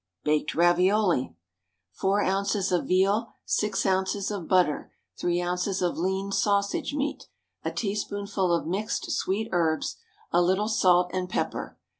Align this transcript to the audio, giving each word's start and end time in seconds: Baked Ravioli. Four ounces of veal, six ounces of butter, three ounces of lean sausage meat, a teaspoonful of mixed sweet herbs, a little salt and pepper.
Baked 0.23 0.55
Ravioli. 0.55 1.35
Four 1.91 2.23
ounces 2.23 2.71
of 2.71 2.87
veal, 2.87 3.33
six 3.45 3.85
ounces 3.85 4.31
of 4.31 4.47
butter, 4.47 4.91
three 5.15 5.39
ounces 5.39 5.79
of 5.83 5.95
lean 5.95 6.31
sausage 6.31 6.95
meat, 6.95 7.27
a 7.63 7.69
teaspoonful 7.71 8.51
of 8.51 8.65
mixed 8.65 9.11
sweet 9.11 9.49
herbs, 9.51 9.97
a 10.31 10.41
little 10.41 10.67
salt 10.69 11.11
and 11.13 11.29
pepper. 11.29 11.77